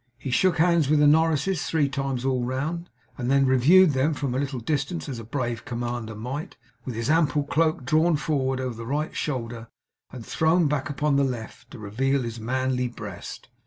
[0.17, 4.33] He shook hands with the Norrises three times all round, and then reviewed them from
[4.33, 8.73] a little distance as a brave commander might, with his ample cloak drawn forward over
[8.73, 9.67] the right shoulder
[10.11, 13.49] and thrown back upon the left side to reveal his manly breast.